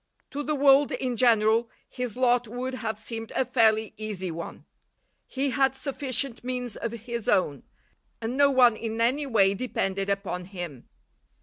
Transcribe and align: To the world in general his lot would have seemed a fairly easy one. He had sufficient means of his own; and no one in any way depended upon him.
To 0.31 0.41
the 0.41 0.55
world 0.55 0.91
in 0.91 1.15
general 1.15 1.69
his 1.87 2.17
lot 2.17 2.47
would 2.47 2.73
have 2.73 2.97
seemed 2.97 3.29
a 3.35 3.45
fairly 3.45 3.93
easy 3.97 4.31
one. 4.31 4.65
He 5.27 5.51
had 5.51 5.75
sufficient 5.75 6.43
means 6.43 6.75
of 6.75 6.91
his 6.91 7.29
own; 7.29 7.61
and 8.19 8.35
no 8.35 8.49
one 8.49 8.75
in 8.75 8.99
any 8.99 9.27
way 9.27 9.53
depended 9.53 10.09
upon 10.09 10.45
him. 10.45 10.89